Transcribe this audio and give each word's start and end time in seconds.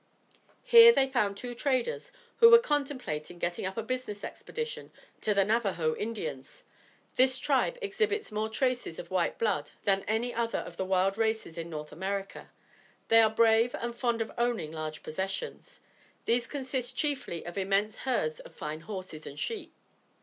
Here 0.63 0.91
they 0.91 1.05
found 1.05 1.37
two 1.37 1.53
traders 1.53 2.11
who 2.37 2.49
were 2.49 2.57
contemplating 2.57 3.37
getting 3.37 3.67
up 3.67 3.77
a 3.77 3.83
business 3.83 4.23
expedition 4.23 4.91
to 5.21 5.35
the 5.35 5.45
Navajoe 5.45 5.95
Indians. 5.95 6.63
This 7.17 7.37
tribe 7.37 7.77
exhibits 7.83 8.31
more 8.31 8.49
traces 8.49 8.97
of 8.97 9.11
white 9.11 9.37
blood 9.37 9.69
than 9.83 10.03
any 10.07 10.33
other 10.33 10.57
of 10.57 10.75
the 10.77 10.85
wild 10.85 11.19
races 11.19 11.55
in 11.55 11.69
North 11.69 11.91
America. 11.91 12.49
They 13.09 13.21
are 13.21 13.29
brave 13.29 13.75
and 13.75 13.95
fond 13.95 14.23
of 14.23 14.31
owning 14.39 14.71
large 14.71 15.03
possessions. 15.03 15.81
These 16.25 16.47
consist 16.47 16.97
chiefly 16.97 17.45
of 17.45 17.55
immense 17.55 17.99
herds 17.99 18.39
of 18.39 18.55
fine 18.55 18.79
horses 18.79 19.27
and 19.27 19.37
sheep. 19.37 19.71